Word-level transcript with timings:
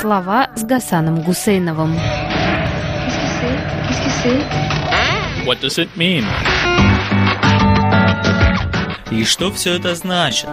Слова 0.00 0.48
с 0.54 0.62
Гасаном 0.62 1.22
Гусейновым. 1.22 1.96
What 5.44 5.60
does 5.60 5.76
it 5.76 5.88
mean? 5.96 6.24
И 9.10 9.24
что 9.24 9.50
все 9.50 9.74
это 9.74 9.96
значит? 9.96 10.50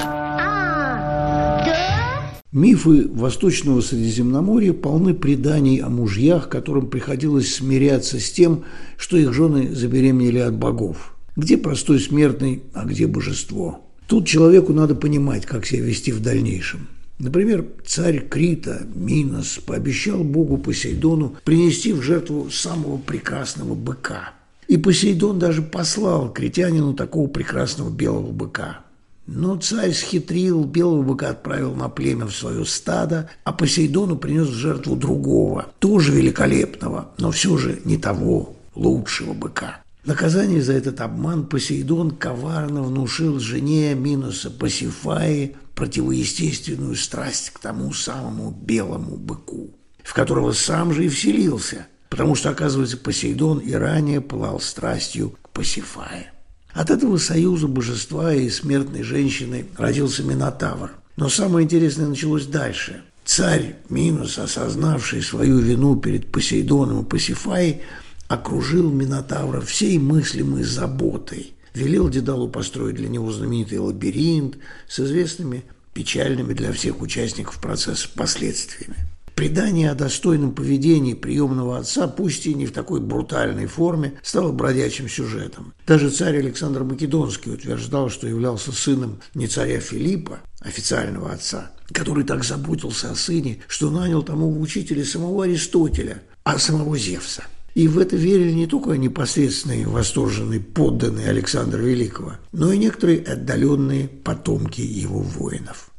Мифы 2.51 3.07
Восточного 3.07 3.81
Средиземноморья 3.81 4.73
полны 4.73 5.13
преданий 5.13 5.77
о 5.77 5.89
мужьях, 5.89 6.49
которым 6.49 6.87
приходилось 6.87 7.53
смиряться 7.53 8.19
с 8.19 8.31
тем, 8.31 8.63
что 8.97 9.15
их 9.15 9.31
жены 9.31 9.75
забеременели 9.75 10.39
от 10.39 10.55
богов. 10.55 11.15
Где 11.35 11.57
простой 11.57 11.99
смертный, 11.99 12.63
а 12.73 12.85
где 12.85 13.05
божество? 13.05 13.81
Тут 14.07 14.25
человеку 14.25 14.73
надо 14.73 14.95
понимать, 14.95 15.45
как 15.45 15.67
себя 15.67 15.83
вести 15.83 16.11
в 16.11 16.19
дальнейшем. 16.19 16.87
Например, 17.17 17.65
царь 17.85 18.27
Крита 18.27 18.85
Минос 18.93 19.59
пообещал 19.65 20.23
богу 20.23 20.57
Посейдону 20.57 21.37
принести 21.45 21.93
в 21.93 22.01
жертву 22.01 22.49
самого 22.49 22.97
прекрасного 22.97 23.73
быка. 23.73 24.33
И 24.67 24.77
Посейдон 24.77 25.39
даже 25.39 25.61
послал 25.61 26.31
критянину 26.33 26.93
такого 26.93 27.27
прекрасного 27.27 27.89
белого 27.89 28.31
быка. 28.31 28.79
Но 29.27 29.55
царь 29.55 29.93
схитрил, 29.93 30.65
белого 30.65 31.01
быка 31.03 31.29
отправил 31.29 31.73
на 31.73 31.89
племя 31.89 32.25
в 32.25 32.35
свое 32.35 32.65
стадо, 32.65 33.29
а 33.43 33.53
Посейдону 33.53 34.17
принес 34.17 34.47
в 34.47 34.53
жертву 34.53 34.95
другого, 34.95 35.71
тоже 35.79 36.11
великолепного, 36.11 37.11
но 37.17 37.31
все 37.31 37.57
же 37.57 37.79
не 37.85 37.97
того, 37.97 38.55
лучшего 38.75 39.33
быка. 39.33 39.84
Наказание 40.05 40.61
за 40.61 40.73
этот 40.73 41.01
обман 41.01 41.47
Посейдон 41.47 42.11
коварно 42.11 42.83
внушил 42.83 43.39
жене 43.39 43.95
Минуса 43.95 44.51
Пасифаи 44.51 45.55
противоестественную 45.73 46.95
страсть 46.95 47.49
к 47.49 47.59
тому 47.59 47.91
самому 47.91 48.51
белому 48.51 49.17
быку, 49.17 49.71
в 50.03 50.13
которого 50.13 50.51
сам 50.51 50.93
же 50.93 51.05
и 51.05 51.09
вселился, 51.09 51.87
потому 52.09 52.35
что, 52.35 52.51
оказывается, 52.51 52.97
Посейдон 52.97 53.57
и 53.57 53.73
ранее 53.73 54.21
пылал 54.21 54.59
страстью 54.59 55.35
к 55.41 55.49
Пасифае. 55.49 56.31
От 56.71 56.91
этого 56.91 57.17
союза 57.17 57.67
божества 57.67 58.31
и 58.31 58.47
смертной 58.49 59.01
женщины 59.01 59.65
родился 59.75 60.21
Минотавр. 60.21 60.91
Но 61.17 61.29
самое 61.29 61.63
интересное 61.63 62.07
началось 62.07 62.45
дальше. 62.45 63.01
Царь 63.23 63.77
Минус, 63.89 64.37
осознавший 64.37 65.23
свою 65.23 65.57
вину 65.57 65.95
перед 65.95 66.31
Посейдоном 66.31 67.01
и 67.01 67.09
Пасифаей, 67.09 67.81
окружил 68.27 68.91
Минотавра 68.91 69.61
всей 69.61 69.97
мыслимой 69.99 70.63
заботой. 70.63 71.53
Велел 71.73 72.09
Дедалу 72.09 72.47
построить 72.47 72.95
для 72.95 73.09
него 73.09 73.31
знаменитый 73.31 73.79
лабиринт 73.79 74.57
с 74.87 74.99
известными 74.99 75.63
печальными 75.93 76.53
для 76.53 76.71
всех 76.71 77.01
участников 77.01 77.59
процесса 77.59 78.07
последствиями. 78.15 78.95
Предание 79.35 79.91
о 79.91 79.95
достойном 79.95 80.55
поведении 80.55 81.13
приемного 81.13 81.77
отца, 81.77 82.07
пусть 82.07 82.45
и 82.45 82.53
не 82.53 82.65
в 82.65 82.71
такой 82.71 83.01
брутальной 83.01 83.65
форме, 83.65 84.13
стало 84.23 84.53
бродячим 84.53 85.09
сюжетом. 85.09 85.73
Даже 85.85 86.09
царь 86.09 86.37
Александр 86.37 86.85
Македонский 86.85 87.51
утверждал, 87.51 88.09
что 88.09 88.27
являлся 88.27 88.71
сыном 88.71 89.19
не 89.33 89.47
царя 89.47 89.81
Филиппа, 89.81 90.39
официального 90.61 91.33
отца, 91.33 91.71
который 91.91 92.23
так 92.23 92.45
заботился 92.45 93.11
о 93.11 93.15
сыне, 93.15 93.59
что 93.67 93.89
нанял 93.89 94.23
тому 94.23 94.49
в 94.49 94.61
учителя 94.61 95.03
самого 95.03 95.43
Аристотеля, 95.43 96.21
а 96.45 96.57
самого 96.57 96.97
Зевса. 96.97 97.43
И 97.75 97.89
в 97.89 97.99
это 97.99 98.15
верили 98.15 98.53
не 98.53 98.67
только 98.67 98.91
непосредственные 98.91 99.85
восторженные 99.85 100.61
подданные 100.61 101.29
Александра 101.29 101.81
Великого, 101.81 102.37
но 102.53 102.71
и 102.71 102.77
некоторые 102.77 103.19
отдаленные 103.21 104.07
потомки 104.07 104.79
его 104.79 105.19
воинов. 105.19 105.91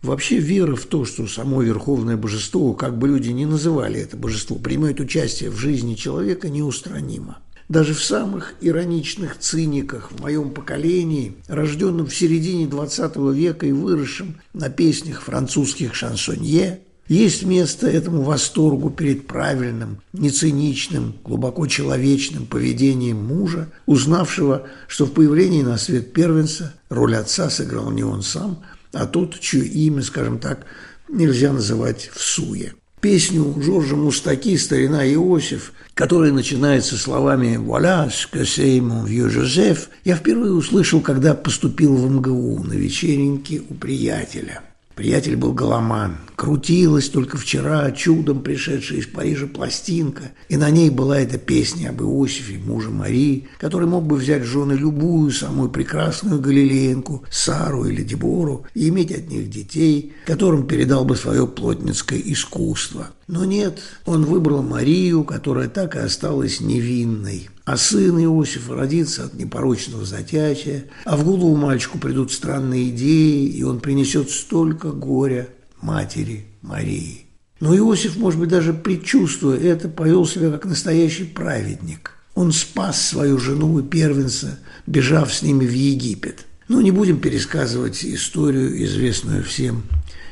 Вообще 0.00 0.38
вера 0.38 0.76
в 0.76 0.84
то, 0.84 1.04
что 1.04 1.26
само 1.26 1.62
Верховное 1.62 2.16
Божество, 2.16 2.72
как 2.74 2.98
бы 2.98 3.08
люди 3.08 3.30
ни 3.30 3.46
называли 3.46 3.98
это 4.00 4.16
божество, 4.16 4.56
принимает 4.56 5.00
участие 5.00 5.50
в 5.50 5.56
жизни 5.56 5.94
человека, 5.94 6.48
неустранима. 6.48 7.38
Даже 7.68 7.94
в 7.94 8.04
самых 8.04 8.54
ироничных 8.60 9.38
циниках 9.38 10.12
в 10.12 10.20
моем 10.20 10.50
поколении, 10.50 11.34
рожденном 11.48 12.06
в 12.06 12.14
середине 12.14 12.66
XX 12.66 13.34
века 13.34 13.66
и 13.66 13.72
выросшем 13.72 14.36
на 14.52 14.68
песнях 14.68 15.22
французских 15.22 15.96
шансонье, 15.96 16.80
есть 17.08 17.44
место 17.44 17.86
этому 17.86 18.22
восторгу 18.22 18.90
перед 18.90 19.26
правильным, 19.26 19.98
нециничным, 20.12 21.14
глубоко 21.24 21.66
человечным 21.66 22.46
поведением 22.46 23.24
мужа, 23.24 23.68
узнавшего, 23.86 24.66
что 24.88 25.06
в 25.06 25.12
появлении 25.12 25.62
на 25.62 25.76
свет 25.78 26.12
первенца 26.12 26.74
роль 26.88 27.16
отца 27.16 27.50
сыграл 27.50 27.90
не 27.90 28.04
он 28.04 28.22
сам– 28.22 28.62
а 28.94 29.06
тот, 29.06 29.38
чье 29.40 29.64
имя, 29.64 30.02
скажем 30.02 30.38
так, 30.38 30.64
нельзя 31.08 31.52
называть 31.52 32.10
в 32.12 32.20
суе. 32.20 32.74
Песню 33.00 33.54
Жоржа 33.60 33.96
Мустаки 33.96 34.56
«Старина 34.56 35.06
Иосиф», 35.06 35.72
которая 35.92 36.32
начинается 36.32 36.96
словами 36.96 37.56
«Voilà 37.56 38.08
ce 38.08 38.26
que 38.30 38.44
c'est 38.44 38.80
mon 38.80 39.04
vieux 39.04 39.28
Joseph», 39.28 39.88
я 40.04 40.16
впервые 40.16 40.52
услышал, 40.52 41.02
когда 41.02 41.34
поступил 41.34 41.94
в 41.96 42.10
МГУ 42.10 42.64
на 42.64 42.72
вечеринке 42.72 43.62
у 43.68 43.74
приятеля– 43.74 44.62
Приятель 44.94 45.34
был 45.34 45.52
голоман. 45.52 46.18
Крутилась 46.36 47.08
только 47.08 47.36
вчера 47.36 47.90
чудом 47.90 48.42
пришедшая 48.42 48.98
из 48.98 49.06
Парижа 49.06 49.46
пластинка, 49.46 50.32
и 50.48 50.56
на 50.56 50.70
ней 50.70 50.90
была 50.90 51.18
эта 51.18 51.36
песня 51.36 51.90
об 51.90 52.02
Иосифе, 52.02 52.58
муже 52.58 52.90
Марии, 52.90 53.48
который 53.58 53.88
мог 53.88 54.04
бы 54.04 54.16
взять 54.16 54.42
в 54.42 54.46
жены 54.46 54.74
любую 54.74 55.30
самую 55.32 55.70
прекрасную 55.70 56.40
галилеенку, 56.40 57.24
Сару 57.30 57.86
или 57.86 58.02
Дебору, 58.02 58.66
и 58.74 58.88
иметь 58.88 59.12
от 59.12 59.28
них 59.28 59.50
детей, 59.50 60.12
которым 60.26 60.66
передал 60.66 61.04
бы 61.04 61.16
свое 61.16 61.46
плотницкое 61.46 62.20
искусство. 62.24 63.08
Но 63.26 63.44
нет, 63.44 63.80
он 64.04 64.24
выбрал 64.24 64.62
Марию, 64.62 65.24
которая 65.24 65.68
так 65.68 65.96
и 65.96 66.00
осталась 66.00 66.60
невинной. 66.60 67.48
А 67.64 67.76
сын 67.78 68.18
Иосифа 68.22 68.74
родится 68.74 69.24
от 69.24 69.34
непорочного 69.34 70.04
затятия, 70.04 70.84
а 71.04 71.16
в 71.16 71.24
голову 71.24 71.56
мальчику 71.56 71.98
придут 71.98 72.32
странные 72.32 72.90
идеи, 72.90 73.46
и 73.46 73.62
он 73.62 73.80
принесет 73.80 74.30
столько 74.30 74.92
горя 74.92 75.48
матери 75.80 76.46
Марии. 76.60 77.26
Но 77.60 77.74
Иосиф, 77.74 78.16
может 78.16 78.38
быть, 78.38 78.50
даже 78.50 78.74
предчувствуя 78.74 79.58
это, 79.58 79.88
повел 79.88 80.26
себя 80.26 80.50
как 80.50 80.66
настоящий 80.66 81.24
праведник. 81.24 82.12
Он 82.34 82.52
спас 82.52 83.00
свою 83.00 83.38
жену 83.38 83.78
и 83.78 83.82
первенца, 83.82 84.58
бежав 84.86 85.32
с 85.32 85.40
ними 85.40 85.64
в 85.64 85.72
Египет. 85.72 86.46
Но 86.68 86.80
не 86.82 86.90
будем 86.90 87.20
пересказывать 87.20 88.04
историю, 88.04 88.84
известную 88.84 89.44
всем 89.44 89.84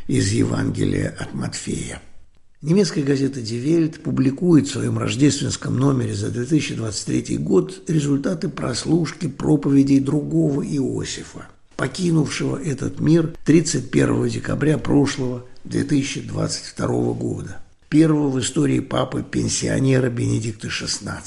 из 0.09 0.30
Евангелия 0.32 1.14
от 1.19 1.32
Матфея. 1.32 2.03
Немецкая 2.62 3.02
газета 3.02 3.40
«Die 3.40 3.60
Welt» 3.60 3.98
публикует 4.02 4.68
в 4.68 4.70
своем 4.70 4.96
рождественском 4.96 5.76
номере 5.76 6.14
за 6.14 6.30
2023 6.30 7.36
год 7.38 7.82
результаты 7.88 8.48
прослушки 8.48 9.26
проповедей 9.26 9.98
другого 9.98 10.62
Иосифа, 10.62 11.48
покинувшего 11.74 12.56
этот 12.56 13.00
мир 13.00 13.34
31 13.46 14.28
декабря 14.28 14.78
прошлого 14.78 15.44
2022 15.64 16.86
года, 17.14 17.56
первого 17.88 18.30
в 18.30 18.38
истории 18.38 18.78
папы-пенсионера 18.78 20.08
Бенедикта 20.08 20.68
XVI. 20.68 21.20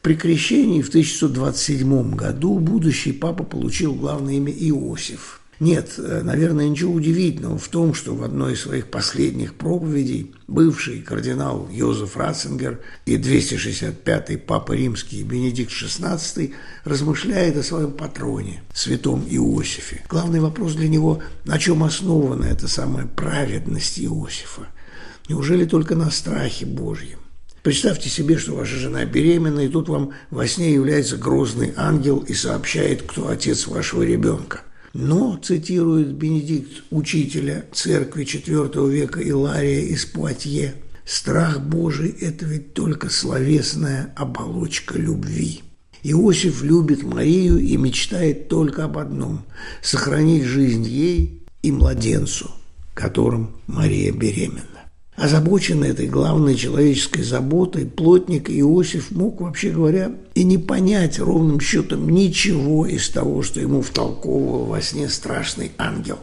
При 0.00 0.14
крещении 0.14 0.80
в 0.80 0.88
1627 0.88 2.14
году 2.14 2.58
будущий 2.58 3.12
папа 3.12 3.44
получил 3.44 3.94
главное 3.94 4.36
имя 4.36 4.52
Иосиф– 4.52 5.42
нет, 5.64 5.94
э, 5.96 6.20
наверное, 6.22 6.68
ничего 6.68 6.92
удивительного 6.92 7.56
в 7.56 7.68
том, 7.68 7.94
что 7.94 8.14
в 8.14 8.22
одной 8.22 8.52
из 8.52 8.60
своих 8.60 8.90
последних 8.90 9.54
проповедей 9.54 10.34
бывший 10.46 11.00
кардинал 11.00 11.68
Йозеф 11.72 12.18
Ратцингер 12.18 12.80
и 13.06 13.16
265-й 13.16 14.36
Папа 14.36 14.72
Римский 14.72 15.22
Бенедикт 15.22 15.72
XVI 15.72 16.52
размышляет 16.84 17.56
о 17.56 17.62
своем 17.62 17.92
патроне, 17.92 18.62
святом 18.74 19.26
Иосифе. 19.28 20.04
Главный 20.08 20.40
вопрос 20.40 20.74
для 20.74 20.88
него– 20.88 21.22
на 21.44 21.58
чем 21.58 21.82
основана 21.82 22.44
эта 22.44 22.68
самая 22.68 23.06
праведность 23.06 23.98
Иосифа? 23.98 24.68
Неужели 25.28 25.64
только 25.64 25.94
на 25.94 26.10
страхе 26.10 26.66
Божьем? 26.66 27.20
Представьте 27.62 28.10
себе, 28.10 28.36
что 28.36 28.54
ваша 28.54 28.76
жена 28.76 29.06
беременна, 29.06 29.60
и 29.60 29.68
тут 29.68 29.88
вам 29.88 30.12
во 30.30 30.46
сне 30.46 30.74
является 30.74 31.16
грозный 31.16 31.72
ангел 31.74 32.18
и 32.18 32.34
сообщает, 32.34 33.02
кто 33.02 33.28
отец 33.28 33.66
вашего 33.66 34.02
ребенка– 34.02 34.60
но, 34.94 35.36
цитирует 35.42 36.14
Бенедикт, 36.14 36.84
учителя 36.90 37.64
церкви 37.72 38.22
IV 38.22 38.90
века 38.90 39.20
Илария 39.20 39.80
из 39.80 40.06
Пуатье, 40.06 40.76
страх 41.04 41.60
Божий– 41.60 42.10
это 42.20 42.46
ведь 42.46 42.74
только 42.74 43.10
словесная 43.10 44.14
оболочка 44.16 44.96
любви. 44.96 45.62
Иосиф 46.04 46.62
любит 46.62 47.02
Марию 47.02 47.58
и 47.58 47.76
мечтает 47.76 48.48
только 48.48 48.84
об 48.84 48.96
одном– 48.96 49.44
сохранить 49.82 50.44
жизнь 50.44 50.84
ей 50.84 51.42
и 51.62 51.72
младенцу, 51.72 52.50
которым 52.94 53.50
Мария 53.66 54.12
беременна. 54.12 54.73
Озабоченный 55.16 55.90
этой 55.90 56.08
главной 56.08 56.56
человеческой 56.56 57.22
заботой, 57.22 57.86
плотник 57.86 58.50
Иосиф 58.50 59.12
мог, 59.12 59.40
вообще 59.40 59.70
говоря, 59.70 60.10
и 60.34 60.42
не 60.42 60.58
понять 60.58 61.20
ровным 61.20 61.60
счетом 61.60 62.08
ничего 62.08 62.84
из 62.84 63.08
того, 63.10 63.42
что 63.42 63.60
ему 63.60 63.80
втолковывал 63.80 64.64
во 64.64 64.80
сне 64.80 65.08
страшный 65.08 65.70
ангел. 65.78 66.18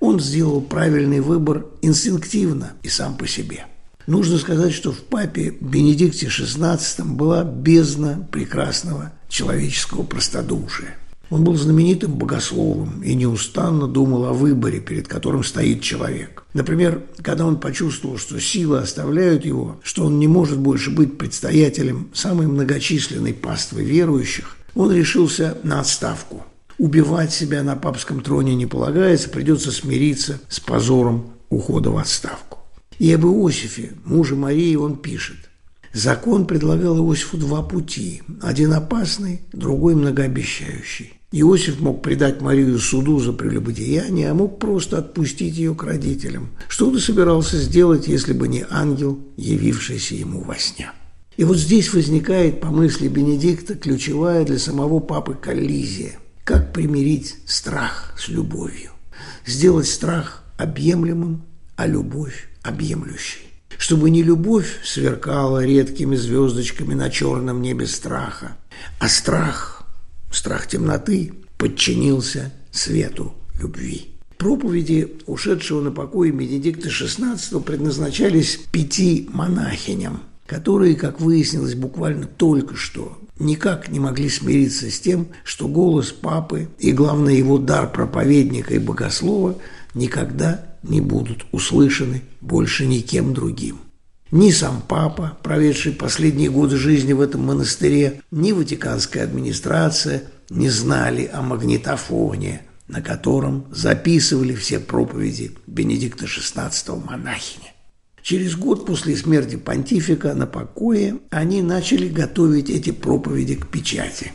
Он 0.00 0.18
сделал 0.18 0.60
правильный 0.60 1.20
выбор 1.20 1.66
инстинктивно 1.82 2.72
и 2.82 2.88
сам 2.88 3.16
по 3.16 3.28
себе. 3.28 3.66
Нужно 4.08 4.38
сказать, 4.38 4.72
что 4.72 4.90
в 4.90 4.98
папе 5.02 5.54
Бенедикте 5.60 6.26
XVI 6.26 7.04
была 7.04 7.44
бездна 7.44 8.26
прекрасного 8.32 9.12
человеческого 9.28 10.02
простодушия. 10.02 10.96
Он 11.32 11.44
был 11.44 11.56
знаменитым 11.56 12.12
богословом 12.12 13.02
и 13.02 13.14
неустанно 13.14 13.88
думал 13.88 14.26
о 14.26 14.34
выборе, 14.34 14.80
перед 14.80 15.08
которым 15.08 15.42
стоит 15.42 15.80
человек. 15.80 16.44
Например, 16.52 17.02
когда 17.22 17.46
он 17.46 17.58
почувствовал, 17.58 18.18
что 18.18 18.38
силы 18.38 18.80
оставляют 18.80 19.46
его, 19.46 19.80
что 19.82 20.04
он 20.04 20.18
не 20.18 20.28
может 20.28 20.58
больше 20.58 20.90
быть 20.90 21.16
предстоятелем 21.16 22.10
самой 22.12 22.48
многочисленной 22.48 23.32
паствы 23.32 23.82
верующих, 23.82 24.58
он 24.74 24.92
решился 24.92 25.56
на 25.62 25.80
отставку. 25.80 26.44
Убивать 26.76 27.32
себя 27.32 27.62
на 27.62 27.76
папском 27.76 28.20
троне 28.20 28.54
не 28.54 28.66
полагается, 28.66 29.30
придется 29.30 29.72
смириться 29.72 30.38
с 30.50 30.60
позором 30.60 31.30
ухода 31.48 31.92
в 31.92 31.96
отставку. 31.96 32.58
И 32.98 33.10
об 33.10 33.24
Иосифе, 33.24 33.94
муже 34.04 34.36
Марии, 34.36 34.76
он 34.76 34.96
пишет. 34.96 35.38
Закон 35.94 36.46
предлагал 36.46 36.98
Иосифу 36.98 37.38
два 37.38 37.62
пути. 37.62 38.20
Один 38.42 38.74
опасный, 38.74 39.40
другой 39.54 39.94
многообещающий. 39.94 41.14
Иосиф 41.32 41.80
мог 41.80 42.02
предать 42.02 42.42
Марию 42.42 42.78
суду 42.78 43.18
за 43.18 43.32
прелюбодеяние, 43.32 44.30
а 44.30 44.34
мог 44.34 44.58
просто 44.58 44.98
отпустить 44.98 45.56
ее 45.56 45.74
к 45.74 45.82
родителям. 45.82 46.50
Что 46.68 46.88
он 46.88 46.98
собирался 46.98 47.56
сделать, 47.56 48.06
если 48.06 48.34
бы 48.34 48.48
не 48.48 48.66
ангел, 48.68 49.18
явившийся 49.38 50.14
ему 50.14 50.42
во 50.42 50.58
сне? 50.58 50.92
И 51.38 51.44
вот 51.44 51.56
здесь 51.56 51.94
возникает, 51.94 52.60
по 52.60 52.68
мысли 52.68 53.08
Бенедикта, 53.08 53.74
ключевая 53.74 54.44
для 54.44 54.58
самого 54.58 55.00
папы 55.00 55.34
коллизия. 55.34 56.12
Как 56.44 56.74
примирить 56.74 57.36
страх 57.46 58.14
с 58.18 58.28
любовью? 58.28 58.90
Сделать 59.46 59.88
страх 59.88 60.44
объемлемым, 60.58 61.44
а 61.76 61.86
любовь 61.86 62.50
объемлющей. 62.62 63.40
Чтобы 63.78 64.10
не 64.10 64.22
любовь 64.22 64.80
сверкала 64.84 65.64
редкими 65.64 66.14
звездочками 66.14 66.92
на 66.92 67.08
черном 67.08 67.62
небе 67.62 67.86
страха, 67.86 68.58
а 69.00 69.08
страх 69.08 69.81
страх 70.32 70.66
темноты 70.66 71.32
подчинился 71.56 72.52
свету 72.70 73.34
любви. 73.60 74.08
Проповеди 74.38 75.18
ушедшего 75.26 75.80
на 75.80 75.92
покой 75.92 76.32
Бенедикта 76.32 76.88
XVI 76.88 77.62
предназначались 77.62 78.58
пяти 78.72 79.28
монахиням, 79.32 80.20
которые, 80.46 80.96
как 80.96 81.20
выяснилось 81.20 81.76
буквально 81.76 82.26
только 82.26 82.74
что, 82.74 83.18
никак 83.38 83.88
не 83.88 84.00
могли 84.00 84.28
смириться 84.28 84.90
с 84.90 84.98
тем, 84.98 85.28
что 85.44 85.68
голос 85.68 86.10
папы 86.10 86.68
и, 86.80 86.90
главное, 86.90 87.34
его 87.34 87.58
дар 87.58 87.92
проповедника 87.92 88.74
и 88.74 88.78
богослова 88.78 89.58
никогда 89.94 90.66
не 90.82 91.00
будут 91.00 91.46
услышаны 91.52 92.22
больше 92.40 92.86
никем 92.86 93.34
другим. 93.34 93.78
Ни 94.32 94.50
сам 94.50 94.82
папа, 94.88 95.36
проведший 95.42 95.92
последние 95.92 96.48
годы 96.48 96.78
жизни 96.78 97.12
в 97.12 97.20
этом 97.20 97.44
монастыре, 97.44 98.22
ни 98.30 98.52
Ватиканская 98.52 99.24
администрация 99.24 100.22
не 100.48 100.70
знали 100.70 101.30
о 101.30 101.42
магнитофоне, 101.42 102.62
на 102.88 103.02
котором 103.02 103.66
записывали 103.70 104.54
все 104.54 104.80
проповеди 104.80 105.52
Бенедикта 105.66 106.24
XVI 106.24 107.04
монахини. 107.06 107.74
Через 108.22 108.56
год 108.56 108.86
после 108.86 109.16
смерти 109.16 109.56
понтифика 109.56 110.32
на 110.32 110.46
покое 110.46 111.18
они 111.28 111.60
начали 111.60 112.08
готовить 112.08 112.70
эти 112.70 112.90
проповеди 112.90 113.56
к 113.56 113.66
печати. 113.66 114.32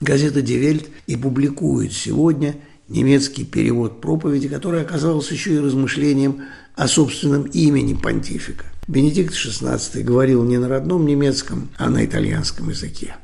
Газета 0.00 0.42
«Die 0.42 0.63
Welt» 0.63 0.88
и 1.08 1.16
публикует 1.16 1.92
сегодня 1.92 2.54
немецкий 2.86 3.44
перевод 3.44 4.00
проповеди, 4.00 4.46
который 4.46 4.80
оказался 4.80 5.34
еще 5.34 5.56
и 5.56 5.58
размышлением 5.58 6.42
о 6.76 6.86
собственном 6.86 7.42
имени 7.46 7.94
понтифика. 7.94 8.66
Бенедикт 8.90 9.34
XVI 9.34 10.02
говорил 10.02 10.42
не 10.42 10.58
на 10.58 10.68
родном 10.68 11.06
немецком, 11.06 11.68
а 11.78 11.88
на 11.88 12.04
итальянском 12.04 12.70
языке. 12.70 13.14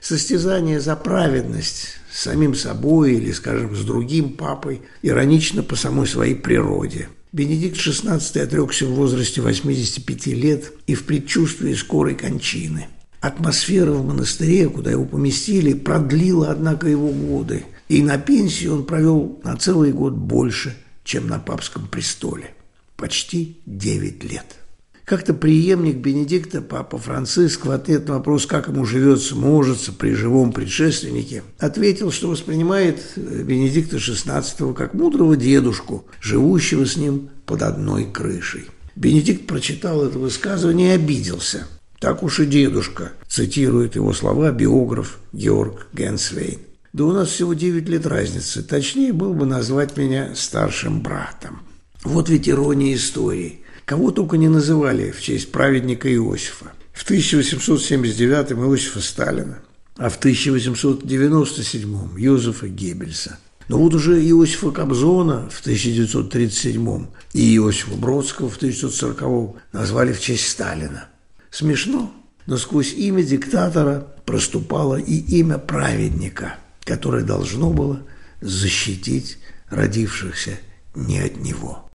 Состязание 0.00 0.80
за 0.80 0.96
праведность 0.96 2.00
с 2.10 2.22
самим 2.22 2.56
собой 2.56 3.14
или, 3.14 3.30
скажем, 3.30 3.76
с 3.76 3.84
другим 3.84 4.32
папой 4.32 4.82
иронично 5.02 5.62
по 5.62 5.76
самой 5.76 6.08
своей 6.08 6.34
природе. 6.34 7.08
Бенедикт 7.30 7.76
XVI 7.76 8.40
отрекся 8.40 8.86
в 8.86 8.94
возрасте 8.94 9.40
85 9.40 10.26
лет 10.26 10.72
и 10.88 10.96
в 10.96 11.04
предчувствии 11.04 11.74
скорой 11.74 12.16
кончины. 12.16 12.88
Атмосфера 13.20 13.92
в 13.92 14.04
монастыре, 14.04 14.68
куда 14.68 14.90
его 14.90 15.04
поместили, 15.04 15.74
продлила, 15.74 16.50
однако, 16.50 16.88
его 16.88 17.10
годы. 17.10 17.66
И 17.88 18.02
на 18.02 18.18
пенсии 18.18 18.66
он 18.66 18.84
провел 18.84 19.40
на 19.44 19.56
целый 19.56 19.92
год 19.92 20.14
больше, 20.14 20.76
чем 21.04 21.28
на 21.28 21.38
папском 21.38 21.86
престоле. 21.86 22.52
Почти 22.96 23.58
9 23.66 24.24
лет. 24.24 24.56
Как-то 25.04 25.34
преемник 25.34 25.96
Бенедикта, 25.96 26.62
папа 26.62 26.96
Франциск, 26.96 27.66
в 27.66 27.70
ответ 27.70 28.08
на 28.08 28.14
вопрос, 28.14 28.46
как 28.46 28.68
ему 28.68 28.86
живется, 28.86 29.36
можется 29.36 29.92
при 29.92 30.14
живом 30.14 30.52
предшественнике, 30.52 31.42
ответил, 31.58 32.10
что 32.10 32.28
воспринимает 32.28 33.02
э, 33.16 33.42
Бенедикта 33.42 33.98
XVI 33.98 34.72
как 34.72 34.94
мудрого 34.94 35.36
дедушку, 35.36 36.06
живущего 36.20 36.86
с 36.86 36.96
ним 36.96 37.28
под 37.44 37.62
одной 37.62 38.06
крышей. 38.06 38.64
Бенедикт 38.96 39.46
прочитал 39.46 40.04
это 40.06 40.18
высказывание 40.18 40.92
и 40.92 40.94
обиделся. 40.94 41.66
«Так 42.00 42.22
уж 42.22 42.40
и 42.40 42.46
дедушка», 42.46 43.12
цитирует 43.28 43.96
его 43.96 44.12
слова 44.14 44.52
биограф 44.52 45.18
Георг 45.32 45.86
Генсвейн. 45.92 46.60
«Да 46.94 47.04
у 47.04 47.12
нас 47.12 47.28
всего 47.28 47.52
9 47.52 47.88
лет 47.88 48.06
разницы, 48.06 48.62
точнее 48.62 49.12
было 49.12 49.34
бы 49.34 49.44
назвать 49.44 49.96
меня 49.98 50.30
старшим 50.34 51.02
братом». 51.02 51.60
Вот 52.04 52.28
ведь 52.28 52.48
ирония 52.48 52.94
истории. 52.94 53.63
Кого 53.84 54.10
только 54.10 54.38
не 54.38 54.48
называли 54.48 55.10
в 55.10 55.20
честь 55.20 55.52
праведника 55.52 56.12
Иосифа. 56.14 56.72
В 56.92 57.04
1879 57.04 58.52
Иосифа 58.52 59.00
Сталина, 59.00 59.58
а 59.96 60.08
в 60.08 60.16
1897 60.16 62.18
Йозефа 62.18 62.68
Геббельса. 62.68 63.38
Но 63.68 63.78
вот 63.78 63.94
уже 63.94 64.22
Иосифа 64.22 64.70
Кобзона 64.70 65.48
в 65.50 65.60
1937 65.60 67.06
и 67.32 67.56
Иосифа 67.56 67.96
Бродского 67.96 68.48
в 68.48 68.56
1940 68.56 69.56
назвали 69.72 70.12
в 70.12 70.20
честь 70.20 70.48
Сталина. 70.48 71.08
Смешно, 71.50 72.12
но 72.46 72.56
сквозь 72.56 72.94
имя 72.94 73.22
диктатора 73.22 74.06
проступало 74.24 74.96
и 74.96 75.16
имя 75.38 75.58
праведника, 75.58 76.56
которое 76.84 77.22
должно 77.22 77.70
было 77.70 78.02
защитить 78.40 79.38
родившихся 79.68 80.58
не 80.94 81.20
от 81.20 81.36
него. 81.38 81.90